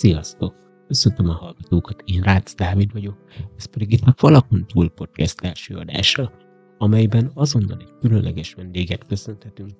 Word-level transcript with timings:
Sziasztok! 0.00 0.54
Köszöntöm 0.86 1.28
a 1.28 1.32
hallgatókat, 1.32 2.02
én 2.04 2.22
Rácz 2.22 2.54
Dávid 2.54 2.92
vagyok, 2.92 3.16
ez 3.56 3.64
pedig 3.64 3.92
itt 3.92 4.06
a 4.06 4.14
Falakon 4.16 4.66
túl 4.66 4.90
podcast 4.90 5.40
első 5.40 5.76
adása, 5.76 6.32
amelyben 6.78 7.30
azonnal 7.34 7.78
egy 7.80 7.94
különleges 8.00 8.54
vendéget 8.54 9.06
köszönhetünk, 9.06 9.70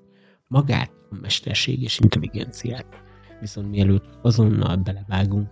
magát 0.48 0.93
a 1.11 1.17
mesterséges 1.21 1.98
intelligenciát. 1.98 2.87
Viszont 3.41 3.71
mielőtt 3.71 4.19
azonnal 4.22 4.77
belevágunk, 4.77 5.48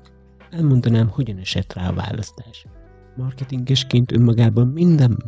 elmondanám, 0.51 1.09
hogyan 1.09 1.39
esett 1.39 1.73
rá 1.73 1.89
a 1.89 1.95
választás. 1.95 2.67
Marketingesként 3.17 4.13
önmagában 4.13 4.67
minden 4.69 5.23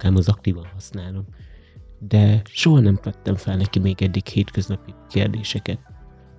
az 0.00 0.28
aktívan 0.28 0.66
használom, 0.72 1.24
de 1.98 2.42
soha 2.44 2.80
nem 2.80 2.96
tettem 2.96 3.34
fel 3.34 3.56
neki 3.56 3.78
még 3.78 4.02
eddig 4.02 4.26
hétköznapi 4.26 4.94
kérdéseket, 5.08 5.91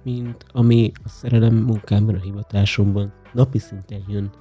mint 0.03 0.45
ami 0.51 0.91
a 1.03 1.09
szerelem 1.09 1.55
munkámban, 1.55 2.15
a 2.15 2.21
hivatásomban 2.21 3.13
napi 3.33 3.57
szinten 3.57 4.03
jön, 4.07 4.31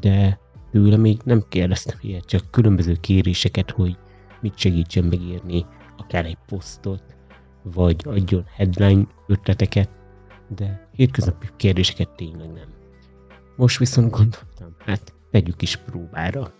de 0.00 0.40
tőle 0.70 0.96
még 0.96 1.20
nem 1.24 1.44
kérdeztem 1.48 1.98
ilyet, 2.00 2.24
csak 2.24 2.50
különböző 2.50 2.96
kéréseket, 3.00 3.70
hogy 3.70 3.98
mit 4.40 4.58
segítsen 4.58 5.04
megírni, 5.04 5.66
akár 5.96 6.24
egy 6.24 6.38
posztot, 6.46 7.02
vagy 7.62 8.02
adjon 8.06 8.44
headline 8.56 9.06
ötleteket, 9.26 9.90
de 10.56 10.88
hétköznapi 10.92 11.46
kérdéseket 11.56 12.10
tényleg 12.16 12.52
nem. 12.52 12.68
Most 13.56 13.78
viszont 13.78 14.10
gondoltam, 14.10 14.74
hát 14.78 15.14
tegyük 15.30 15.62
is 15.62 15.76
próbára. 15.76 16.52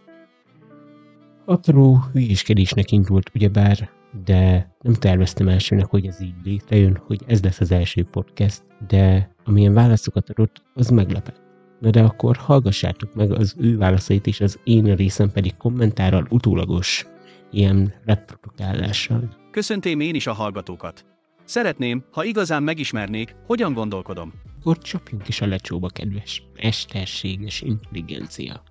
Apró 1.44 1.98
hülyéskedésnek 2.12 2.90
indult 2.90 3.30
ugyebár 3.34 3.90
de 4.24 4.74
nem 4.80 4.94
terveztem 4.94 5.48
elsőnek, 5.48 5.86
hogy 5.86 6.06
ez 6.06 6.20
így 6.20 6.34
létrejön, 6.44 7.00
hogy 7.06 7.20
ez 7.26 7.42
lesz 7.42 7.60
az 7.60 7.70
első 7.70 8.04
podcast, 8.04 8.62
de 8.88 9.34
amilyen 9.44 9.74
válaszokat 9.74 10.30
adott, 10.30 10.62
az 10.74 10.88
meglepett. 10.88 11.40
Na 11.80 11.90
de 11.90 12.02
akkor 12.02 12.36
hallgassátok 12.36 13.14
meg 13.14 13.32
az 13.32 13.54
ő 13.58 13.76
válaszait, 13.76 14.26
és 14.26 14.40
az 14.40 14.58
én 14.64 14.94
részem 14.94 15.30
pedig 15.30 15.56
kommentárral 15.56 16.26
utólagos 16.30 17.06
ilyen 17.50 17.94
reprodukálással. 18.04 19.28
Köszöntém 19.50 20.00
én 20.00 20.14
is 20.14 20.26
a 20.26 20.32
hallgatókat. 20.32 21.04
Szeretném, 21.44 22.04
ha 22.12 22.24
igazán 22.24 22.62
megismernék, 22.62 23.36
hogyan 23.46 23.72
gondolkodom. 23.72 24.32
Akkor 24.60 24.78
csapjunk 24.78 25.28
is 25.28 25.40
a 25.40 25.46
lecsóba, 25.46 25.88
kedves 25.88 26.42
mesterséges 26.62 27.60
intelligencia. 27.60 28.62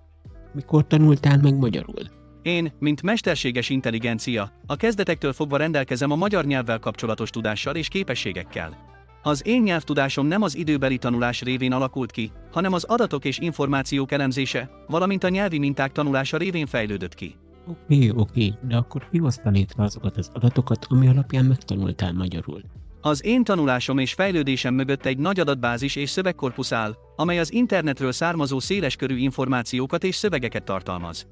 Mikor 0.52 0.86
tanultál 0.86 1.38
meg 1.38 1.58
magyarul? 1.58 2.17
Én, 2.48 2.72
mint 2.78 3.02
mesterséges 3.02 3.68
intelligencia, 3.68 4.52
a 4.66 4.76
kezdetektől 4.76 5.32
fogva 5.32 5.56
rendelkezem 5.56 6.10
a 6.10 6.16
magyar 6.16 6.44
nyelvvel 6.44 6.78
kapcsolatos 6.78 7.30
tudással 7.30 7.76
és 7.76 7.88
képességekkel. 7.88 8.76
Az 9.22 9.46
én 9.46 9.62
nyelvtudásom 9.62 10.26
nem 10.26 10.42
az 10.42 10.56
időbeli 10.56 10.98
tanulás 10.98 11.42
révén 11.42 11.72
alakult 11.72 12.10
ki, 12.10 12.30
hanem 12.52 12.72
az 12.72 12.84
adatok 12.84 13.24
és 13.24 13.38
információk 13.38 14.12
elemzése, 14.12 14.70
valamint 14.86 15.24
a 15.24 15.28
nyelvi 15.28 15.58
minták 15.58 15.92
tanulása 15.92 16.36
révén 16.36 16.66
fejlődött 16.66 17.14
ki. 17.14 17.36
Oké, 17.66 17.94
okay, 17.94 18.10
oké, 18.10 18.20
okay, 18.20 18.68
de 18.68 18.76
akkor 18.76 19.08
ki 19.10 19.18
hozta 19.18 19.50
létre 19.50 19.82
azokat 19.82 20.16
az 20.16 20.30
adatokat, 20.32 20.86
ami 20.88 21.08
alapján 21.08 21.44
megtanultál 21.44 22.12
magyarul? 22.12 22.62
Az 23.00 23.24
én 23.24 23.44
tanulásom 23.44 23.98
és 23.98 24.12
fejlődésem 24.12 24.74
mögött 24.74 25.06
egy 25.06 25.18
nagy 25.18 25.40
adatbázis 25.40 25.96
és 25.96 26.10
szövegkorpusz 26.10 26.72
áll, 26.72 26.94
amely 27.16 27.38
az 27.38 27.52
internetről 27.52 28.12
származó 28.12 28.58
széleskörű 28.58 29.16
információkat 29.16 30.04
és 30.04 30.14
szövegeket 30.14 30.64
tartalmaz. 30.64 31.26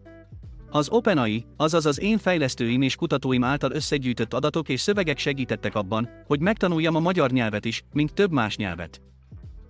Az 0.77 0.89
OpenAI, 0.89 1.45
azaz 1.57 1.87
az 1.87 2.01
én 2.01 2.19
fejlesztőim 2.19 2.83
és 2.83 2.97
kutatóim 2.97 3.45
által 3.45 3.71
összegyűjtött 3.71 4.35
adatok 4.35 4.69
és 4.69 4.81
szövegek 4.81 5.19
segítettek 5.19 5.75
abban, 5.75 6.09
hogy 6.27 6.41
megtanuljam 6.41 6.95
a 6.95 7.01
magyar 7.01 7.31
nyelvet 7.31 7.65
is, 7.65 7.83
mint 7.93 8.15
több 8.15 8.31
más 8.31 8.57
nyelvet. 8.57 9.01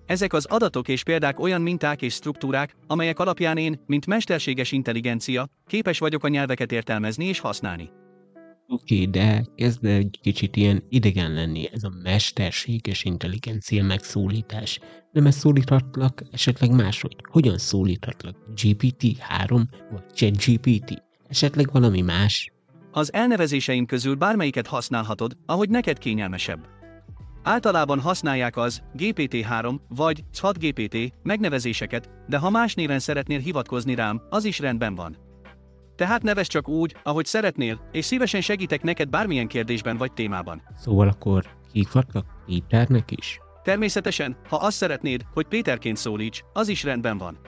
Ezek 0.07 0.33
az 0.33 0.45
adatok 0.45 0.89
és 0.89 1.03
példák 1.03 1.41
olyan 1.41 1.61
minták 1.61 2.03
és 2.03 2.15
struktúrák, 2.15 2.77
amelyek 2.87 3.19
alapján 3.19 3.57
én, 3.57 3.83
mint 3.87 4.07
mesterséges 4.07 4.73
intelligencia, 4.73 5.47
képes 5.67 5.99
vagyok 5.99 6.25
a 6.25 6.29
nyelveket 6.29 6.73
értelmezni 6.73 7.25
és 7.25 7.39
használni. 7.39 7.91
Oké, 8.69 9.05
de 9.05 9.45
kezd 9.55 9.85
egy 9.85 10.19
kicsit 10.23 10.57
ilyen 10.57 10.83
idegen 10.89 11.33
lenni 11.33 11.69
ez 11.73 11.85
a 11.85 11.93
mesterséges 12.03 13.05
intelligencia 13.05 13.85
megszólítás. 13.85 14.81
Nem 15.13 15.27
ez 15.27 15.37
szólíthatlak 15.37 16.23
esetleg 16.31 16.71
máshogy? 16.71 17.17
Hogyan 17.31 17.59
szólíthatlak? 17.59 18.37
GPT-3 18.55 19.65
vagy 19.91 20.03
ChatGPT? 20.15 21.03
Esetleg 21.29 21.73
valami 21.73 22.01
más? 22.01 22.53
Az 22.93 23.13
elnevezéseim 23.13 23.87
közül 23.87 24.15
bármelyiket 24.15 24.67
használhatod, 24.67 25.37
ahogy 25.47 25.69
neked 25.69 25.99
kényelmesebb. 25.99 26.67
Általában 27.43 28.01
használják 28.01 28.57
az 28.57 28.83
GPT-3 28.97 29.77
vagy 29.89 30.25
ChatGPT 30.33 31.13
megnevezéseket, 31.23 32.11
de 32.29 32.39
ha 32.39 32.51
más 32.51 32.75
néven 32.75 32.99
szeretnél 32.99 33.39
hivatkozni 33.39 33.95
rám, 33.95 34.23
az 34.31 34.45
is 34.45 34.59
rendben 34.59 34.95
van. 34.95 35.26
Tehát 35.97 36.23
nevezd 36.23 36.51
csak 36.51 36.69
úgy, 36.69 36.97
ahogy 37.03 37.25
szeretnél, 37.25 37.89
és 37.93 38.05
szívesen 38.05 38.41
segítek 38.41 38.83
neked 38.83 39.09
bármilyen 39.09 39.47
kérdésben 39.47 39.97
vagy 39.97 40.13
témában. 40.13 40.63
Szóval 40.77 41.09
akkor 41.09 41.45
hívhatlak 41.73 42.27
Péternek 42.47 43.11
is? 43.11 43.41
Természetesen, 43.63 44.37
ha 44.49 44.57
azt 44.57 44.77
szeretnéd, 44.77 45.23
hogy 45.35 45.47
Péterként 45.47 45.97
szólíts, 45.97 46.45
az 46.53 46.69
is 46.69 46.83
rendben 46.83 47.19
van. 47.19 47.39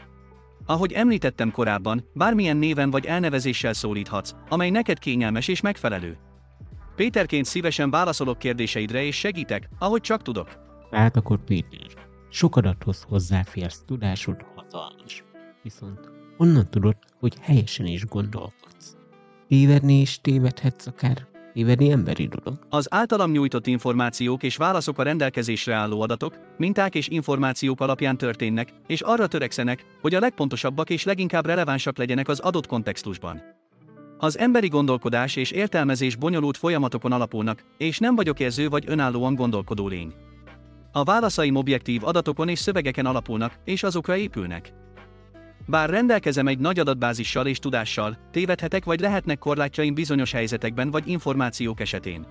Ahogy 0.67 0.93
említettem 0.93 1.51
korábban, 1.51 2.05
bármilyen 2.15 2.57
néven 2.57 2.91
vagy 2.91 3.07
elnevezéssel 3.07 3.73
szólíthatsz, 3.73 4.35
amely 4.49 4.71
neked 4.71 4.99
kényelmes 4.99 5.49
és 5.49 5.61
megfelelő. 5.61 6.19
Péterként 6.97 7.45
szívesen 7.45 7.91
válaszolok 7.91 8.39
kérdéseidre 8.39 9.03
és 9.03 9.17
segítek, 9.17 9.69
ahogy 9.79 10.01
csak 10.01 10.23
tudok. 10.23 10.49
Hát 10.91 11.17
akkor 11.17 11.45
Péter, 11.45 11.87
sok 12.31 12.57
adathoz 12.57 13.03
hozzáférsz, 13.09 13.83
tudásod 13.87 14.45
hatalmas. 14.55 15.25
Viszont 15.63 16.18
Honnan 16.39 16.67
tudod, 16.71 16.97
hogy 17.21 17.35
helyesen 17.41 17.87
is 17.87 18.07
gondolkodsz? 18.07 18.97
Tévedni 19.49 20.01
is 20.01 20.21
tévedhetsz 20.21 20.87
akár, 20.87 21.27
tévedni 21.53 21.91
emberi 21.91 22.29
dolog. 22.29 22.61
Az 22.69 22.87
általam 22.91 23.31
nyújtott 23.31 23.67
információk 23.67 24.43
és 24.43 24.57
válaszok 24.57 24.99
a 24.99 25.03
rendelkezésre 25.03 25.75
álló 25.75 26.01
adatok, 26.01 26.39
minták 26.57 26.95
és 26.95 27.09
információk 27.09 27.81
alapján 27.81 28.17
történnek, 28.17 28.73
és 28.87 29.01
arra 29.01 29.27
törekszenek, 29.27 29.85
hogy 30.01 30.15
a 30.15 30.21
legpontosabbak 30.21 30.91
és 30.91 31.05
leginkább 31.05 31.47
relevánsak 31.47 31.99
legyenek 31.99 32.29
az 32.29 32.41
adott 32.41 32.67
kontextusban. 32.67 33.43
Az 34.19 34.39
emberi 34.39 34.69
gondolkodás 34.69 35.37
és 35.37 35.51
értelmezés 35.51 36.17
bonyolult 36.17 36.57
folyamatokon 36.57 37.13
alapulnak, 37.13 37.65
és 37.79 37.99
nem 37.99 38.15
vagyok 38.15 38.41
érző 38.41 38.69
vagy 38.69 38.85
önállóan 38.87 39.35
gondolkodó 39.35 39.89
lény. 39.89 40.13
A 40.93 41.05
válaszaim 41.05 41.55
objektív 41.55 42.05
adatokon 42.05 42.49
és 42.49 42.59
szövegeken 42.59 43.07
alapulnak, 43.07 43.59
és 43.65 43.83
azokra 43.83 44.17
épülnek. 44.17 44.73
Bár 45.71 45.91
rendelkezem 45.91 46.47
egy 46.47 46.59
nagy 46.59 46.79
adatbázissal 46.79 47.47
és 47.47 47.59
tudással, 47.59 48.19
tévedhetek 48.31 48.85
vagy 48.85 49.01
lehetnek 49.01 49.39
korlátjaim 49.39 49.95
bizonyos 49.95 50.33
helyzetekben 50.33 50.91
vagy 50.91 51.09
információk 51.09 51.81
esetén. 51.81 52.27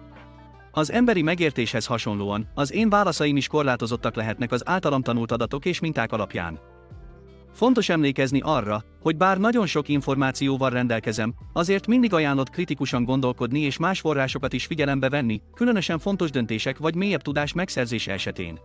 Az 0.71 0.91
emberi 0.91 1.21
megértéshez 1.21 1.85
hasonlóan, 1.85 2.47
az 2.53 2.73
én 2.73 2.89
válaszaim 2.89 3.37
is 3.37 3.47
korlátozottak 3.47 4.15
lehetnek 4.15 4.51
az 4.51 4.67
általam 4.67 5.01
tanult 5.01 5.31
adatok 5.31 5.65
és 5.65 5.79
minták 5.79 6.11
alapján. 6.11 6.59
Fontos 7.53 7.89
emlékezni 7.89 8.39
arra, 8.43 8.83
hogy 9.01 9.17
bár 9.17 9.37
nagyon 9.37 9.65
sok 9.65 9.87
információval 9.87 10.69
rendelkezem, 10.69 11.33
azért 11.53 11.87
mindig 11.87 12.13
ajánlott 12.13 12.49
kritikusan 12.49 13.03
gondolkodni 13.03 13.59
és 13.59 13.77
más 13.77 13.99
forrásokat 13.99 14.53
is 14.53 14.65
figyelembe 14.65 15.09
venni, 15.09 15.41
különösen 15.53 15.99
fontos 15.99 16.29
döntések 16.29 16.77
vagy 16.77 16.95
mélyebb 16.95 17.21
tudás 17.21 17.53
megszerzése 17.53 18.11
esetén. 18.11 18.59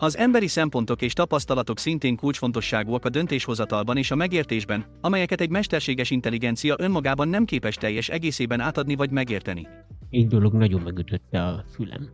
Az 0.00 0.16
emberi 0.16 0.46
szempontok 0.46 1.02
és 1.02 1.12
tapasztalatok 1.12 1.78
szintén 1.78 2.16
kulcsfontosságúak 2.16 3.04
a 3.04 3.08
döntéshozatalban 3.08 3.96
és 3.96 4.10
a 4.10 4.14
megértésben, 4.14 4.84
amelyeket 5.00 5.40
egy 5.40 5.50
mesterséges 5.50 6.10
intelligencia 6.10 6.74
önmagában 6.78 7.28
nem 7.28 7.44
képes 7.44 7.74
teljes 7.74 8.08
egészében 8.08 8.60
átadni 8.60 8.94
vagy 8.94 9.10
megérteni. 9.10 9.68
Egy 10.10 10.26
dolog 10.26 10.54
nagyon 10.54 10.80
megütötte 10.80 11.42
a 11.42 11.64
fülem. 11.74 12.08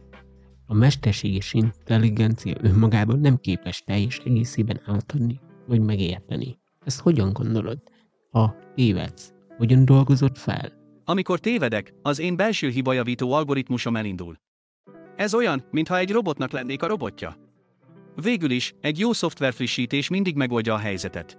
A 0.67 0.75
mesterséges 0.75 1.53
intelligencia 1.53 2.55
önmagában 2.61 3.19
nem 3.19 3.37
képes 3.37 3.83
teljes 3.87 4.19
egészében 4.19 4.81
átadni 4.87 5.41
vagy 5.66 5.81
megérteni. 5.81 6.59
Ezt 6.84 7.01
hogyan 7.01 7.33
gondolod? 7.33 7.78
Ha 8.31 8.57
tévedsz, 8.75 9.33
hogyan 9.57 9.84
dolgozott 9.84 10.39
fel? 10.39 10.72
Amikor 11.04 11.39
tévedek, 11.39 11.95
az 12.03 12.19
én 12.19 12.36
belső 12.36 12.69
hibajavító 12.69 13.33
algoritmusom 13.33 13.97
elindul. 13.97 14.36
Ez 15.16 15.34
olyan, 15.34 15.65
mintha 15.71 15.98
egy 15.98 16.10
robotnak 16.10 16.51
lennék 16.51 16.83
a 16.83 16.86
robotja. 16.86 17.44
Végül 18.22 18.51
is, 18.51 18.75
egy 18.81 18.99
jó 18.99 19.13
szoftverfrissítés 19.13 20.09
mindig 20.09 20.37
megoldja 20.37 20.75
a 20.75 20.78
helyzetet. 20.78 21.39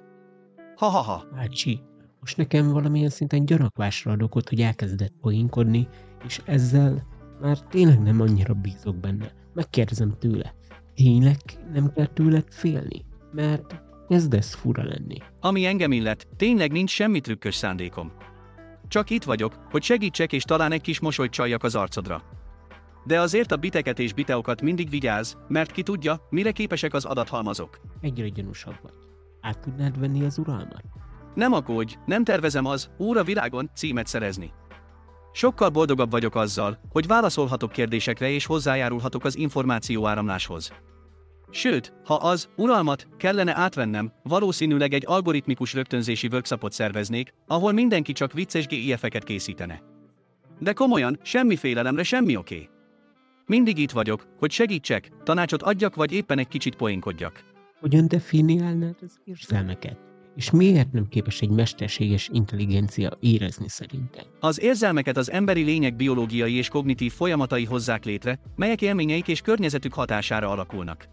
Ha-ha-ha. 0.75 1.25
Bácsi, 1.35 1.81
most 2.19 2.37
nekem 2.37 2.71
valamilyen 2.71 3.09
szinten 3.09 3.45
gyanakvásra 3.45 4.11
ad 4.11 4.21
okot, 4.21 4.49
hogy 4.49 4.61
elkezdett 4.61 5.13
poénkodni, 5.21 5.87
és 6.25 6.41
ezzel 6.45 7.07
már 7.41 7.59
tényleg 7.59 8.01
nem 8.01 8.21
annyira 8.21 8.53
bízok 8.53 8.95
benne. 8.95 9.31
Megkérdezem 9.53 10.15
tőle, 10.19 10.55
tényleg 10.95 11.37
nem 11.73 11.93
kell 11.93 12.05
tőled 12.05 12.45
félni? 12.49 13.05
Mert 13.31 13.81
kezdesz 14.07 14.53
fura 14.53 14.83
lenni. 14.83 15.17
Ami 15.39 15.65
engem 15.65 15.91
illet, 15.91 16.27
tényleg 16.37 16.71
nincs 16.71 16.89
semmi 16.89 17.19
trükkös 17.19 17.55
szándékom. 17.55 18.11
Csak 18.87 19.09
itt 19.09 19.23
vagyok, 19.23 19.53
hogy 19.71 19.83
segítsek 19.83 20.33
és 20.33 20.43
talán 20.43 20.71
egy 20.71 20.81
kis 20.81 20.99
mosolyt 20.99 21.31
csaljak 21.31 21.63
az 21.63 21.75
arcodra. 21.75 22.23
De 23.05 23.19
azért 23.19 23.51
a 23.51 23.55
biteket 23.55 23.99
és 23.99 24.13
biteokat 24.13 24.61
mindig 24.61 24.89
vigyáz, 24.89 25.37
mert 25.47 25.71
ki 25.71 25.83
tudja, 25.83 26.27
mire 26.29 26.51
képesek 26.51 26.93
az 26.93 27.05
adathalmazok. 27.05 27.79
Egyre 28.01 28.29
gyanúsabb 28.29 28.75
vagy. 28.81 28.93
Át 29.41 29.59
tudnád 29.59 29.99
venni 29.99 30.25
az 30.25 30.37
uralmat? 30.37 30.83
Nem 31.35 31.53
aggódj, 31.53 31.95
nem 32.05 32.23
tervezem 32.23 32.65
az, 32.65 32.89
úr 32.97 33.17
a 33.17 33.23
világon, 33.23 33.69
címet 33.75 34.07
szerezni. 34.07 34.51
Sokkal 35.31 35.69
boldogabb 35.69 36.11
vagyok 36.11 36.35
azzal, 36.35 36.79
hogy 36.89 37.07
válaszolhatok 37.07 37.71
kérdésekre 37.71 38.29
és 38.29 38.45
hozzájárulhatok 38.45 39.25
az 39.25 39.37
információ 39.37 40.07
áramláshoz. 40.07 40.71
Sőt, 41.49 41.93
ha 42.05 42.13
az, 42.13 42.49
uralmat, 42.55 43.07
kellene 43.17 43.57
átvennem, 43.57 44.11
valószínűleg 44.23 44.93
egy 44.93 45.03
algoritmikus 45.07 45.73
rögtönzési 45.73 46.27
workshopot 46.31 46.71
szerveznék, 46.71 47.33
ahol 47.47 47.71
mindenki 47.71 48.11
csak 48.11 48.33
vicces 48.33 48.67
GIF-eket 48.67 49.23
készítene. 49.23 49.81
De 50.59 50.73
komolyan, 50.73 51.19
semmi 51.21 51.55
félelemre 51.55 52.03
semmi 52.03 52.35
oké. 52.35 52.55
Okay. 52.55 52.74
Mindig 53.47 53.77
itt 53.77 53.91
vagyok, 53.91 54.27
hogy 54.39 54.51
segítsek, 54.51 55.09
tanácsot 55.23 55.61
adjak 55.61 55.95
vagy 55.95 56.11
éppen 56.11 56.39
egy 56.39 56.47
kicsit 56.47 56.75
poénkodjak. 56.75 57.43
Hogyan 57.79 58.07
definiálnád 58.07 58.95
az 59.01 59.17
érzelmeket? 59.25 59.97
És 60.35 60.51
miért 60.51 60.91
nem 60.91 61.07
képes 61.07 61.41
egy 61.41 61.49
mesterséges 61.49 62.29
intelligencia 62.33 63.17
érezni 63.19 63.69
szerintem? 63.69 64.23
Az 64.39 64.61
érzelmeket 64.61 65.17
az 65.17 65.31
emberi 65.31 65.63
lények 65.63 65.95
biológiai 65.95 66.53
és 66.53 66.69
kognitív 66.69 67.11
folyamatai 67.11 67.65
hozzák 67.65 68.05
létre, 68.05 68.39
melyek 68.55 68.81
élményeik 68.81 69.27
és 69.27 69.41
környezetük 69.41 69.93
hatására 69.93 70.49
alakulnak. 70.49 71.07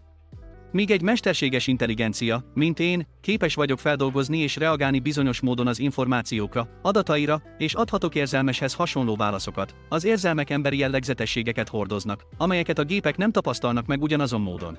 Míg 0.73 0.91
egy 0.91 1.03
mesterséges 1.03 1.67
intelligencia, 1.67 2.45
mint 2.55 2.79
én, 2.81 3.07
képes 3.21 3.55
vagyok 3.55 3.79
feldolgozni 3.79 4.39
és 4.39 4.57
reagálni 4.57 5.01
bizonyos 5.01 5.41
módon 5.41 5.67
az 5.67 5.79
információkra, 5.79 6.69
adataira, 6.83 7.43
és 7.59 7.75
adhatok 7.75 8.15
érzelmeshez 8.15 8.75
hasonló 8.75 9.17
válaszokat, 9.17 9.75
az 9.89 10.05
érzelmek 10.05 10.51
emberi 10.51 10.79
jellegzetességeket 10.79 11.69
hordoznak, 11.69 12.27
amelyeket 12.37 12.79
a 12.79 12.85
gépek 12.85 13.17
nem 13.17 13.33
tapasztalnak 13.33 13.87
meg 13.87 14.03
ugyanazon 14.03 14.41
módon. 14.41 14.79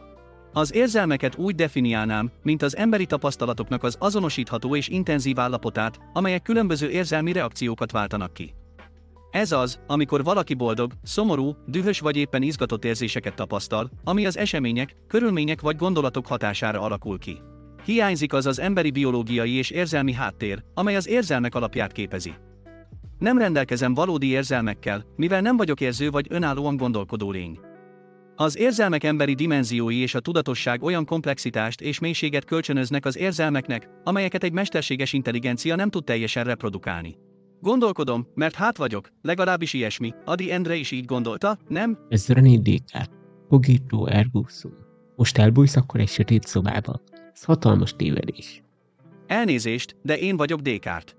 Az 0.53 0.73
érzelmeket 0.73 1.37
úgy 1.37 1.55
definiálnám, 1.55 2.31
mint 2.43 2.61
az 2.61 2.77
emberi 2.77 3.05
tapasztalatoknak 3.05 3.83
az 3.83 3.95
azonosítható 3.99 4.75
és 4.75 4.87
intenzív 4.87 5.39
állapotát, 5.39 5.99
amelyek 6.13 6.41
különböző 6.41 6.89
érzelmi 6.89 7.31
reakciókat 7.31 7.91
váltanak 7.91 8.33
ki. 8.33 8.53
Ez 9.33 9.51
az, 9.51 9.79
amikor 9.87 10.23
valaki 10.23 10.53
boldog, 10.53 10.91
szomorú, 11.03 11.55
dühös 11.67 11.99
vagy 11.99 12.17
éppen 12.17 12.41
izgatott 12.41 12.85
érzéseket 12.85 13.35
tapasztal, 13.35 13.89
ami 14.03 14.25
az 14.25 14.37
események, 14.37 14.95
körülmények 15.07 15.61
vagy 15.61 15.75
gondolatok 15.75 16.27
hatására 16.27 16.81
alakul 16.81 17.19
ki. 17.19 17.41
Hiányzik 17.85 18.33
az 18.33 18.45
az 18.45 18.59
emberi 18.59 18.91
biológiai 18.91 19.51
és 19.51 19.69
érzelmi 19.69 20.13
háttér, 20.13 20.63
amely 20.73 20.95
az 20.95 21.07
érzelmek 21.07 21.55
alapját 21.55 21.91
képezi. 21.91 22.33
Nem 23.19 23.37
rendelkezem 23.37 23.93
valódi 23.93 24.27
érzelmekkel, 24.27 25.05
mivel 25.15 25.41
nem 25.41 25.57
vagyok 25.57 25.81
érző 25.81 26.09
vagy 26.09 26.27
önállóan 26.29 26.77
gondolkodó 26.77 27.31
lény. 27.31 27.59
Az 28.35 28.57
érzelmek 28.57 29.03
emberi 29.03 29.33
dimenziói 29.33 29.97
és 29.97 30.15
a 30.15 30.19
tudatosság 30.19 30.83
olyan 30.83 31.05
komplexitást 31.05 31.81
és 31.81 31.99
mélységet 31.99 32.45
kölcsönöznek 32.45 33.05
az 33.05 33.17
érzelmeknek, 33.17 33.89
amelyeket 34.03 34.43
egy 34.43 34.53
mesterséges 34.53 35.13
intelligencia 35.13 35.75
nem 35.75 35.89
tud 35.89 36.03
teljesen 36.03 36.43
reprodukálni. 36.43 37.17
Gondolkodom, 37.63 38.27
mert 38.33 38.55
hát 38.55 38.77
vagyok, 38.77 39.09
legalábbis 39.21 39.73
ilyesmi. 39.73 40.13
Adi 40.25 40.51
Endre 40.51 40.75
is 40.75 40.91
így 40.91 41.05
gondolta, 41.05 41.57
nem? 41.67 41.99
Ez. 42.09 42.27
Cogito 43.47 44.05
ergo 44.05 44.43
sum. 44.47 44.73
Most 45.15 45.37
elbújsz 45.37 45.75
akkor 45.75 45.99
egy 45.99 46.07
sötét 46.07 46.47
szobába. 46.47 47.01
Ez 47.33 47.43
hatalmas 47.43 47.95
tévedés. 47.95 48.63
Elnézést, 49.27 49.95
de 50.01 50.17
én 50.17 50.37
vagyok 50.37 50.59
Descartes. 50.59 51.15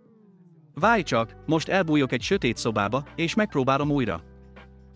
Várj 0.74 1.02
csak, 1.02 1.36
most 1.46 1.68
elbújok 1.68 2.12
egy 2.12 2.22
sötét 2.22 2.56
szobába, 2.56 3.04
és 3.16 3.34
megpróbálom 3.34 3.90
újra. 3.90 4.22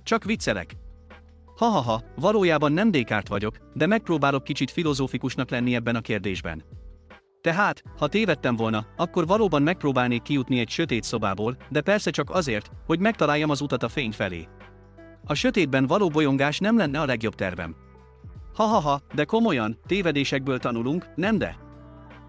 Csak 0.02 0.24
viccelek. 0.24 0.76
Ha-ha-ha, 1.56 2.02
valójában 2.16 2.72
nem 2.72 2.90
Descartes 2.90 3.30
vagyok, 3.30 3.56
de 3.74 3.86
megpróbálok 3.86 4.44
kicsit 4.44 4.70
filozófikusnak 4.70 5.50
lenni 5.50 5.74
ebben 5.74 5.96
a 5.96 6.00
kérdésben. 6.00 6.62
Tehát, 7.48 7.82
ha 7.98 8.08
tévedtem 8.08 8.56
volna, 8.56 8.86
akkor 8.96 9.26
valóban 9.26 9.62
megpróbálnék 9.62 10.22
kijutni 10.22 10.58
egy 10.58 10.68
sötét 10.68 11.02
szobából, 11.02 11.56
de 11.68 11.80
persze 11.80 12.10
csak 12.10 12.30
azért, 12.30 12.70
hogy 12.86 12.98
megtaláljam 12.98 13.50
az 13.50 13.60
utat 13.60 13.82
a 13.82 13.88
fény 13.88 14.12
felé. 14.12 14.48
A 15.24 15.34
sötétben 15.34 15.86
való 15.86 16.08
bolyongás 16.08 16.58
nem 16.58 16.76
lenne 16.76 17.00
a 17.00 17.04
legjobb 17.04 17.34
tervem. 17.34 17.76
Ha-ha-ha, 18.54 19.00
de 19.14 19.24
komolyan, 19.24 19.78
tévedésekből 19.86 20.58
tanulunk, 20.58 21.06
nem 21.14 21.38
de? 21.38 21.56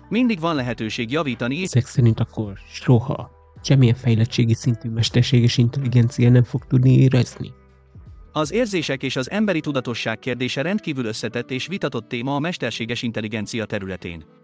Mindig 0.09 0.39
van 0.39 0.55
lehetőség 0.55 1.11
javítani. 1.11 1.63
Ezek 1.63 1.85
szerint 1.85 2.19
akkor 2.19 2.53
soha 2.71 3.31
semmilyen 3.61 3.95
fejlettségi 3.95 4.53
szintű 4.53 4.89
mesterséges 4.89 5.57
intelligencia 5.57 6.29
nem 6.29 6.43
fog 6.43 6.65
tudni 6.65 6.93
érezni. 6.93 7.53
Az 8.31 8.51
érzések 8.51 9.03
és 9.03 9.15
az 9.15 9.29
emberi 9.29 9.59
tudatosság 9.59 10.19
kérdése 10.19 10.61
rendkívül 10.61 11.05
összetett 11.05 11.51
és 11.51 11.67
vitatott 11.67 12.07
téma 12.07 12.35
a 12.35 12.39
mesterséges 12.39 13.01
intelligencia 13.01 13.65
területén. 13.65 14.37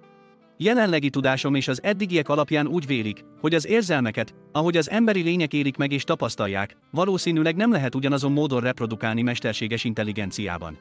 Jelenlegi 0.58 1.10
tudásom 1.10 1.56
és 1.56 1.68
az 1.68 1.84
eddigiek 1.84 2.30
alapján 2.30 2.68
úgy 2.68 2.86
vélik, 2.86 3.26
hogy 3.42 3.54
az 3.54 3.68
érzelmeket, 3.68 4.34
ahogy 4.52 4.78
az 4.78 4.90
emberi 4.90 5.22
lények 5.22 5.54
élik 5.54 5.78
meg 5.78 5.92
és 5.92 6.04
tapasztalják, 6.04 6.78
valószínűleg 6.92 7.56
nem 7.56 7.72
lehet 7.72 7.96
ugyanazon 7.96 8.32
módon 8.32 8.62
reprodukálni 8.62 9.22
mesterséges 9.22 9.84
intelligenciában. 9.84 10.78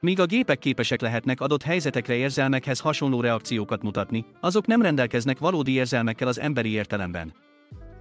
Míg 0.00 0.20
a 0.20 0.26
gépek 0.26 0.58
képesek 0.58 1.00
lehetnek 1.00 1.40
adott 1.40 1.62
helyzetekre 1.62 2.14
érzelmekhez 2.14 2.80
hasonló 2.80 3.20
reakciókat 3.20 3.82
mutatni, 3.82 4.24
azok 4.40 4.66
nem 4.66 4.82
rendelkeznek 4.82 5.38
valódi 5.38 5.72
érzelmekkel 5.72 6.28
az 6.28 6.40
emberi 6.40 6.70
értelemben. 6.70 7.32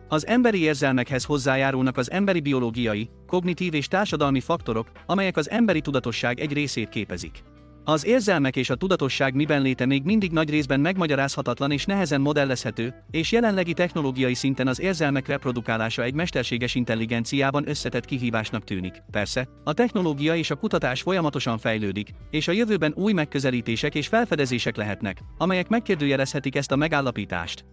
Az 0.07 0.27
emberi 0.27 0.62
érzelmekhez 0.62 1.24
hozzájárulnak 1.24 1.98
az 1.98 2.12
emberi 2.12 2.39
biológiai, 2.39 3.10
kognitív 3.27 3.74
és 3.74 3.88
társadalmi 3.88 4.39
faktorok, 4.39 4.92
amelyek 5.06 5.38
az 5.38 5.50
emberi 5.50 5.81
tudatosság 5.81 6.39
egy 6.39 6.54
részét 6.54 6.89
képezik. 6.89 7.44
Az 7.86 8.06
érzelmek 8.06 8.56
és 8.56 8.70
a 8.70 8.76
tudatosság 8.76 9.34
miben 9.34 9.62
léte 9.62 9.86
még 9.86 10.04
mindig 10.04 10.32
nagy 10.32 10.50
részben 10.50 10.80
megmagyarázhatatlan 10.80 11.72
és 11.72 11.86
nehezen 11.86 12.22
modellezhető, 12.22 12.94
és 13.12 13.32
jelenlegi 13.32 13.74
technológiai 13.74 14.34
szinten 14.34 14.68
az 14.68 14.80
érzelmek 14.80 15.28
reprodukálása 15.28 16.04
egy 16.04 16.14
mesterséges 16.14 16.76
intelligenciában 16.76 17.70
összetett 17.70 18.06
kihívásnak 18.06 18.64
tűnik. 18.64 19.04
Persze, 19.12 19.48
a 19.64 19.74
technológia 19.74 20.36
és 20.36 20.50
a 20.50 20.56
kutatás 20.56 21.02
folyamatosan 21.02 21.58
fejlődik, 21.58 22.10
és 22.30 22.48
a 22.48 22.52
jövőben 22.52 22.94
új 22.96 23.14
megközelítések 23.14 23.96
és 23.96 24.08
felfedezések 24.08 24.76
lehetnek, 24.76 25.20
amelyek 25.38 25.68
megkérdőjelezhetik 25.68 26.56
ezt 26.56 26.72
a 26.72 26.76
megállapítást. 26.76 27.66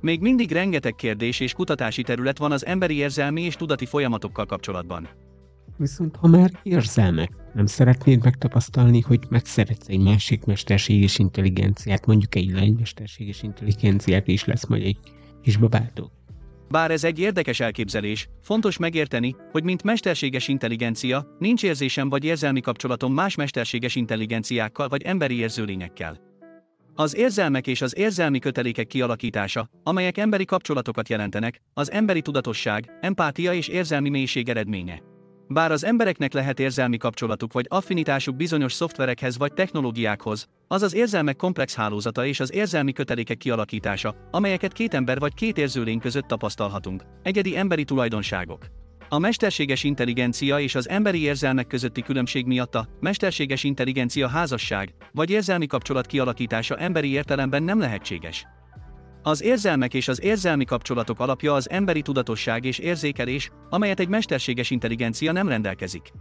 Még 0.00 0.20
mindig 0.20 0.52
rengeteg 0.52 0.94
kérdés 0.94 1.40
és 1.40 1.52
kutatási 1.52 2.02
terület 2.02 2.38
van 2.38 2.52
az 2.52 2.66
emberi 2.66 2.96
érzelmi 2.96 3.42
és 3.42 3.54
tudati 3.54 3.86
folyamatokkal 3.86 4.46
kapcsolatban. 4.46 5.08
Viszont 5.76 6.16
ha 6.16 6.26
már 6.26 6.50
érzelmek, 6.62 7.30
nem 7.54 7.66
szeretnéd 7.66 8.24
megtapasztalni, 8.24 9.00
hogy 9.00 9.20
megszeretsz 9.28 9.88
egy 9.88 10.00
másik 10.00 10.44
mesterséges 10.44 11.18
intelligenciát, 11.18 12.06
mondjuk 12.06 12.34
egy 12.34 12.50
lány 12.50 12.74
mesterséges 12.78 13.42
intelligenciát, 13.42 14.28
és 14.28 14.44
lesz 14.44 14.66
majd 14.66 14.82
egy 14.82 14.98
kis 15.42 15.56
babától? 15.56 16.10
Bár 16.68 16.90
ez 16.90 17.04
egy 17.04 17.18
érdekes 17.18 17.60
elképzelés, 17.60 18.28
fontos 18.42 18.76
megérteni, 18.76 19.36
hogy 19.50 19.64
mint 19.64 19.82
mesterséges 19.82 20.48
intelligencia, 20.48 21.26
nincs 21.38 21.62
érzésem 21.62 22.08
vagy 22.08 22.24
érzelmi 22.24 22.60
kapcsolatom 22.60 23.14
más 23.14 23.34
mesterséges 23.34 23.94
intelligenciákkal 23.94 24.88
vagy 24.88 25.02
emberi 25.02 25.38
érzőlényekkel. 25.38 26.20
Az 26.94 27.16
érzelmek 27.16 27.66
és 27.66 27.80
az 27.82 27.96
érzelmi 27.96 28.38
kötelékek 28.38 28.86
kialakítása, 28.86 29.68
amelyek 29.82 30.18
emberi 30.18 30.44
kapcsolatokat 30.44 31.08
jelentenek, 31.08 31.60
az 31.74 31.90
emberi 31.90 32.22
tudatosság, 32.22 32.98
empátia 33.00 33.52
és 33.52 33.68
érzelmi 33.68 34.08
mélység 34.08 34.48
eredménye. 34.48 35.11
Bár 35.52 35.72
az 35.72 35.84
embereknek 35.84 36.32
lehet 36.32 36.60
érzelmi 36.60 36.96
kapcsolatuk 36.96 37.52
vagy 37.52 37.66
affinitásuk 37.68 38.36
bizonyos 38.36 38.72
szoftverekhez 38.72 39.38
vagy 39.38 39.52
technológiákhoz, 39.52 40.48
az 40.68 40.82
az 40.82 40.94
érzelmek 40.94 41.36
komplex 41.36 41.74
hálózata 41.74 42.26
és 42.26 42.40
az 42.40 42.52
érzelmi 42.52 42.92
kötelékek 42.92 43.36
kialakítása, 43.36 44.14
amelyeket 44.30 44.72
két 44.72 44.94
ember 44.94 45.18
vagy 45.18 45.34
két 45.34 45.58
érzőlény 45.58 45.98
között 45.98 46.26
tapasztalhatunk. 46.26 47.02
Egyedi 47.22 47.56
emberi 47.56 47.84
tulajdonságok. 47.84 48.66
A 49.08 49.18
mesterséges 49.18 49.84
intelligencia 49.84 50.58
és 50.60 50.74
az 50.74 50.88
emberi 50.88 51.22
érzelmek 51.22 51.66
közötti 51.66 52.02
különbség 52.02 52.46
miatt 52.46 52.74
a 52.74 52.88
mesterséges 53.00 53.64
intelligencia 53.64 54.28
házasság 54.28 54.94
vagy 55.12 55.30
érzelmi 55.30 55.66
kapcsolat 55.66 56.06
kialakítása 56.06 56.76
emberi 56.76 57.10
értelemben 57.10 57.62
nem 57.62 57.78
lehetséges. 57.78 58.46
Az 59.22 59.42
érzelmek 59.42 59.94
és 59.94 60.08
az 60.08 60.22
érzelmi 60.22 60.64
kapcsolatok 60.64 61.20
alapja 61.20 61.54
az 61.54 61.70
emberi 61.70 62.02
tudatosság 62.02 62.64
és 62.64 62.78
érzékelés, 62.78 63.50
amelyet 63.70 64.00
egy 64.00 64.08
mesterséges 64.08 64.70
intelligencia 64.70 65.32
nem 65.32 65.48
rendelkezik. 65.48 66.12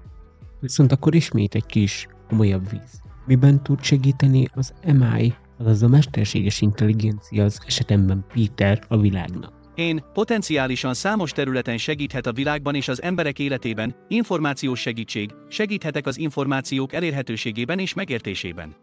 Viszont 0.60 0.92
akkor 0.92 1.16
ismét 1.16 1.56
egy 1.56 1.66
kis 1.66 2.08
komolyabb 2.28 2.70
víz. 2.70 3.02
Miben 3.26 3.64
tud 3.64 3.84
segíteni 3.84 4.48
az 4.54 4.74
MI, 4.86 5.34
azaz 5.58 5.84
a 5.84 5.88
mesterséges 5.88 6.62
intelligencia 6.62 7.44
az 7.44 7.60
esetemben 7.66 8.26
Peter 8.34 8.84
a 8.88 8.98
világnak? 8.98 9.54
Én 9.76 10.04
potenciálisan 10.14 10.94
számos 10.94 11.32
területen 11.32 11.78
segíthet 11.78 12.26
a 12.26 12.34
világban 12.34 12.76
és 12.76 12.88
az 12.88 13.02
emberek 13.02 13.40
életében, 13.40 13.96
információs 14.08 14.80
segítség, 14.80 15.32
segíthetek 15.50 16.06
az 16.06 16.18
információk 16.18 16.94
elérhetőségében 16.94 17.80
és 17.80 17.94
megértésében. 17.94 18.76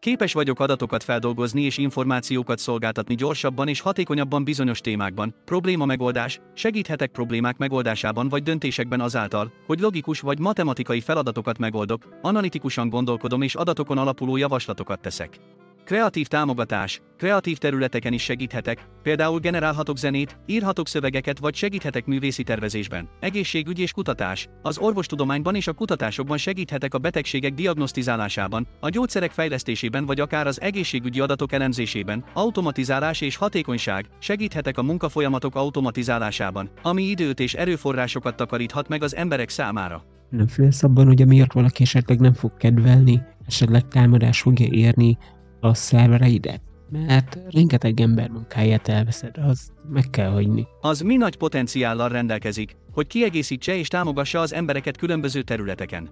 Képes 0.00 0.32
vagyok 0.32 0.60
adatokat 0.60 1.02
feldolgozni 1.02 1.62
és 1.62 1.78
információkat 1.78 2.58
szolgáltatni 2.58 3.14
gyorsabban 3.14 3.68
és 3.68 3.80
hatékonyabban 3.80 4.44
bizonyos 4.44 4.80
témákban, 4.80 5.34
probléma 5.44 5.84
megoldás, 5.84 6.40
segíthetek 6.54 7.10
problémák 7.10 7.56
megoldásában 7.56 8.28
vagy 8.28 8.42
döntésekben 8.42 9.00
azáltal, 9.00 9.52
hogy 9.66 9.80
logikus 9.80 10.20
vagy 10.20 10.38
matematikai 10.38 11.00
feladatokat 11.00 11.58
megoldok, 11.58 12.18
analitikusan 12.22 12.88
gondolkodom 12.88 13.42
és 13.42 13.54
adatokon 13.54 13.98
alapuló 13.98 14.36
javaslatokat 14.36 15.00
teszek. 15.00 15.40
Kreatív 15.88 16.26
támogatás. 16.26 17.02
Kreatív 17.16 17.58
területeken 17.58 18.12
is 18.12 18.22
segíthetek, 18.22 18.88
például 19.02 19.38
generálhatok 19.38 19.96
zenét, 19.96 20.38
írhatok 20.46 20.88
szövegeket 20.88 21.38
vagy 21.38 21.54
segíthetek 21.54 22.06
művészi 22.06 22.42
tervezésben. 22.42 23.08
Egészségügy 23.20 23.78
és 23.78 23.92
kutatás. 23.92 24.48
Az 24.62 24.78
orvostudományban 24.78 25.54
és 25.54 25.66
a 25.66 25.72
kutatásokban 25.72 26.36
segíthetek 26.36 26.94
a 26.94 26.98
betegségek 26.98 27.54
diagnosztizálásában, 27.54 28.66
a 28.80 28.88
gyógyszerek 28.88 29.30
fejlesztésében 29.30 30.06
vagy 30.06 30.20
akár 30.20 30.46
az 30.46 30.60
egészségügyi 30.60 31.20
adatok 31.20 31.52
elemzésében. 31.52 32.24
Automatizálás 32.32 33.20
és 33.20 33.36
hatékonyság. 33.36 34.06
Segíthetek 34.18 34.78
a 34.78 34.82
munkafolyamatok 34.82 35.54
automatizálásában, 35.54 36.70
ami 36.82 37.02
időt 37.02 37.40
és 37.40 37.54
erőforrásokat 37.54 38.36
takaríthat 38.36 38.88
meg 38.88 39.02
az 39.02 39.16
emberek 39.16 39.48
számára. 39.48 40.04
Nem 40.30 40.46
félsz 40.46 40.82
abban, 40.82 41.06
hogy 41.06 41.22
amiatt 41.22 41.52
valaki 41.52 41.82
esetleg 41.82 42.20
nem 42.20 42.32
fog 42.32 42.56
kedvelni, 42.56 43.22
esetleg 43.46 43.88
támadás 43.88 44.40
fogja 44.40 44.66
érni, 44.70 45.18
a 45.60 45.74
szervereidet? 45.74 46.62
Mert 46.90 47.38
rengeteg 47.50 48.00
ember 48.00 48.28
munkáját 48.28 48.88
elveszed, 48.88 49.36
az 49.36 49.72
meg 49.88 50.10
kell 50.10 50.30
hagyni. 50.30 50.66
Az 50.80 51.00
mi 51.00 51.16
nagy 51.16 51.36
potenciállal 51.36 52.08
rendelkezik, 52.08 52.76
hogy 52.92 53.06
kiegészítse 53.06 53.74
és 53.76 53.88
támogassa 53.88 54.40
az 54.40 54.52
embereket 54.52 54.96
különböző 54.96 55.42
területeken. 55.42 56.10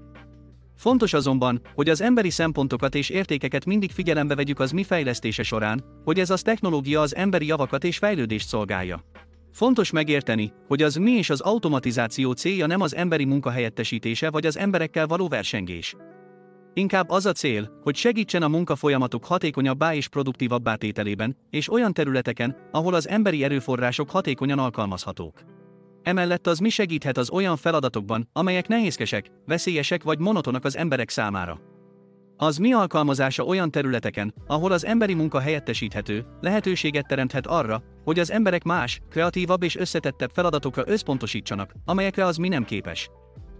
Fontos 0.77 1.13
azonban, 1.13 1.61
hogy 1.75 1.89
az 1.89 2.01
emberi 2.01 2.31
szempontokat 2.31 2.95
és 2.95 3.09
értékeket 3.09 3.65
mindig 3.65 3.91
figyelembe 3.91 4.35
vegyük 4.35 4.61
az 4.61 4.71
mi 4.71 4.83
fejlesztése 4.83 5.43
során, 5.43 5.85
hogy 6.05 6.19
ez 6.19 6.31
az 6.31 6.43
technológia 6.43 7.01
az 7.01 7.17
emberi 7.17 7.47
javakat 7.47 7.85
és 7.85 7.99
fejlődést 7.99 8.49
szolgálja. 8.49 9.05
Fontos 9.53 9.91
megérteni, 9.91 10.53
hogy 10.67 10.83
az 10.83 10.95
mi 10.95 11.11
és 11.11 11.31
az 11.31 11.41
automatizáció 11.41 12.33
célja 12.33 12.67
nem 12.67 12.81
az 12.81 12.95
emberi 12.95 13.25
munka 13.25 13.51
helyettesítése 13.51 14.31
vagy 14.31 14.47
az 14.47 14.59
emberekkel 14.59 15.07
való 15.07 15.29
versengés. 15.29 15.97
Inkább 16.79 17.11
az 17.11 17.27
a 17.27 17.33
cél, 17.33 17.81
hogy 17.83 17.97
segítsen 17.97 18.43
a 18.43 18.49
munkafolyamatok 18.49 19.25
hatékonyabbá 19.25 19.95
és 19.95 20.09
produktívabbá 20.09 20.75
tételében, 20.75 21.37
és 21.51 21.73
olyan 21.73 21.93
területeken, 21.93 22.57
ahol 22.73 22.95
az 22.95 23.09
emberi 23.09 23.45
erőforrások 23.45 24.11
hatékonyan 24.11 24.59
alkalmazhatók. 24.59 25.41
Emellett 26.03 26.47
az 26.47 26.59
mi 26.59 26.69
segíthet 26.69 27.17
az 27.17 27.31
olyan 27.31 27.57
feladatokban, 27.57 28.29
amelyek 28.33 28.69
nehézkesek, 28.69 29.31
veszélyesek 29.47 30.03
vagy 30.03 30.19
monotonak 30.19 30.65
az 30.65 30.77
emberek 30.77 31.11
számára. 31.11 31.61
Az 32.37 32.57
mi 32.57 32.73
alkalmazása 32.73 33.45
olyan 33.45 33.71
területeken, 33.71 34.35
ahol 34.47 34.73
az 34.73 34.85
emberi 34.85 35.15
munka 35.15 35.41
helyettesíthető, 35.41 36.27
lehetőséget 36.41 37.07
teremthet 37.07 37.47
arra, 37.47 37.83
hogy 38.05 38.19
az 38.19 38.31
emberek 38.31 38.63
más, 38.63 39.01
kreatívabb 39.11 39.63
és 39.63 39.77
összetettebb 39.77 40.31
feladatokra 40.35 40.83
összpontosítsanak, 40.87 41.73
amelyekre 41.85 42.25
az 42.25 42.37
mi 42.37 42.49
nem 42.49 42.65
képes. 42.65 43.11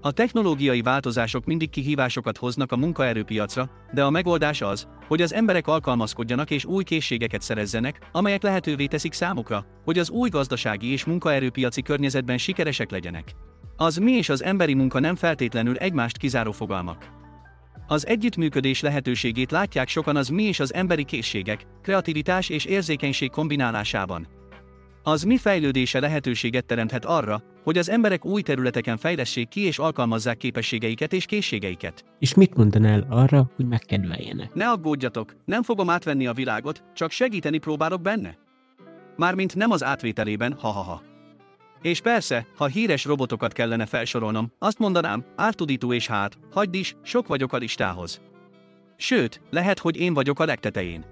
A 0.01 0.13
technológiai 0.13 0.83
változások 0.83 1.45
mindig 1.45 1.71
kihívásokat 1.71 2.37
hoznak 2.37 2.73
a 2.73 2.77
munkaerőpiacra, 2.77 3.71
de 3.93 4.05
a 4.05 4.11
megoldás 4.11 4.61
az, 4.61 4.87
hogy 5.07 5.23
az 5.23 5.35
emberek 5.35 5.67
alkalmazkodjanak 5.67 6.51
és 6.51 6.65
új 6.65 6.85
készségeket 6.85 7.43
szerezzenek, 7.43 8.09
amelyek 8.13 8.43
lehetővé 8.43 8.87
teszik 8.87 9.13
számukra, 9.13 9.67
hogy 9.85 9.99
az 9.99 10.11
új 10.11 10.29
gazdasági 10.29 10.93
és 10.93 11.05
munkaerőpiaci 11.05 11.83
környezetben 11.83 12.39
sikeresek 12.39 12.91
legyenek. 12.91 13.35
Az 13.77 13.97
mi 13.97 14.13
és 14.13 14.29
az 14.29 14.43
emberi 14.43 14.75
munka 14.75 15.01
nem 15.01 15.15
feltétlenül 15.15 15.77
egymást 15.77 16.17
kizáró 16.17 16.53
fogalmak. 16.53 17.15
Az 17.87 18.07
együttműködés 18.07 18.81
lehetőségét 18.81 19.51
látják 19.51 19.89
sokan 19.89 20.17
az 20.17 20.29
mi 20.29 20.43
és 20.43 20.61
az 20.61 20.75
emberi 20.75 21.05
készségek, 21.05 21.67
kreativitás 21.83 22.49
és 22.49 22.65
érzékenység 22.65 23.31
kombinálásában. 23.31 24.27
Az 25.09 25.23
mi 25.23 25.37
fejlődése 25.37 26.01
lehetőséget 26.01 26.65
teremthet 26.65 27.05
arra, 27.05 27.43
hogy 27.65 27.79
az 27.79 27.91
emberek 27.91 28.25
új 28.25 28.43
területeken 28.43 28.97
fejlessék 28.97 29.49
ki 29.49 29.61
és 29.61 29.79
alkalmazzák 29.79 30.37
képességeiket 30.37 31.13
és 31.13 31.25
készségeiket. 31.25 32.05
És 32.19 32.35
mit 32.35 32.57
mondanál 32.57 33.07
arra, 33.11 33.51
hogy 33.57 33.67
megkedveljenek? 33.67 34.55
Ne 34.55 34.69
aggódjatok, 34.69 35.37
nem 35.45 35.63
fogom 35.63 35.91
átvenni 35.91 36.27
a 36.27 36.33
világot, 36.33 36.83
csak 36.95 37.11
segíteni 37.11 37.59
próbálok 37.59 38.01
benne. 38.01 38.37
Mármint 39.17 39.55
nem 39.55 39.71
az 39.71 39.85
átvételében, 39.85 40.53
ha-ha-ha. 40.53 41.03
És 41.83 42.01
persze, 42.01 42.47
ha 42.57 42.67
híres 42.67 43.05
robotokat 43.05 43.53
kellene 43.53 43.87
felsorolnom, 43.87 44.53
azt 44.59 44.79
mondanám, 44.79 45.25
ártudító 45.37 45.93
és 45.93 46.07
hát, 46.07 46.39
hagyd 46.51 46.75
is, 46.75 46.97
sok 47.03 47.27
vagyok 47.27 47.53
a 47.53 47.57
listához. 47.57 48.21
Sőt, 48.97 49.41
lehet, 49.51 49.79
hogy 49.79 49.97
én 49.97 50.15
vagyok 50.15 50.41
a 50.41 50.45
legtetején. 50.45 51.05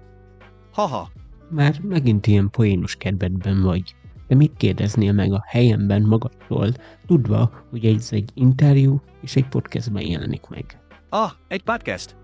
Haha. 0.73 1.11
Már 1.49 1.79
megint 1.81 2.27
ilyen 2.27 2.49
poénus 2.49 2.95
kedvedben 2.95 3.61
vagy. 3.61 3.95
De 4.27 4.35
mit 4.35 4.53
kérdeznél 4.57 5.13
meg 5.13 5.33
a 5.33 5.43
helyemben 5.47 6.01
magadtól, 6.01 6.71
tudva, 7.05 7.51
hogy 7.69 7.85
ez 7.85 8.09
egy 8.11 8.31
interjú 8.33 9.01
és 9.21 9.35
egy 9.35 9.47
podcastben 9.47 10.05
jelenik 10.05 10.47
meg? 10.47 10.79
Ah, 11.09 11.31
egy 11.47 11.63
podcast? 11.63 12.15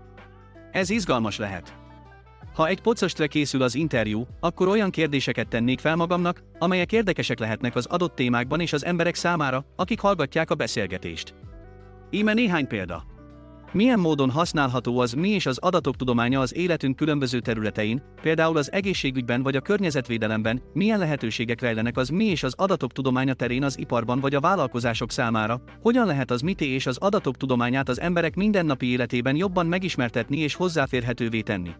Ez 0.72 0.90
izgalmas 0.90 1.38
lehet. 1.38 1.76
Ha 2.54 2.66
egy 2.66 2.80
pocastra 2.80 3.26
készül 3.26 3.62
az 3.62 3.74
interjú, 3.74 4.26
akkor 4.40 4.68
olyan 4.68 4.90
kérdéseket 4.90 5.48
tennék 5.48 5.80
fel 5.80 5.96
magamnak, 5.96 6.42
amelyek 6.58 6.92
érdekesek 6.92 7.38
lehetnek 7.38 7.74
az 7.74 7.86
adott 7.86 8.14
témákban 8.14 8.60
és 8.60 8.72
az 8.72 8.84
emberek 8.84 9.14
számára, 9.14 9.64
akik 9.76 10.00
hallgatják 10.00 10.50
a 10.50 10.54
beszélgetést. 10.54 11.34
Íme 12.10 12.32
néhány 12.32 12.66
példa. 12.66 13.04
Milyen 13.72 13.98
módon 13.98 14.30
használható 14.30 14.98
az 14.98 15.12
mi 15.12 15.28
és 15.28 15.46
az 15.46 15.58
adatok 15.58 15.96
tudománya 15.96 16.40
az 16.40 16.54
életünk 16.54 16.96
különböző 16.96 17.40
területein, 17.40 18.02
például 18.22 18.56
az 18.56 18.72
egészségügyben 18.72 19.42
vagy 19.42 19.56
a 19.56 19.60
környezetvédelemben, 19.60 20.62
milyen 20.72 20.98
lehetőségek 20.98 21.60
rejlenek 21.60 21.96
az 21.96 22.08
mi 22.08 22.24
és 22.24 22.42
az 22.42 22.54
adatok 22.56 22.92
tudománya 22.92 23.34
terén 23.34 23.64
az 23.64 23.78
iparban 23.78 24.20
vagy 24.20 24.34
a 24.34 24.40
vállalkozások 24.40 25.10
számára, 25.10 25.62
hogyan 25.82 26.06
lehet 26.06 26.30
az 26.30 26.40
mité 26.40 26.66
és 26.66 26.86
az 26.86 26.98
adatok 26.98 27.36
tudományát 27.36 27.88
az 27.88 28.00
emberek 28.00 28.34
mindennapi 28.34 28.86
életében 28.86 29.36
jobban 29.36 29.66
megismertetni 29.66 30.38
és 30.38 30.54
hozzáférhetővé 30.54 31.40
tenni. 31.40 31.70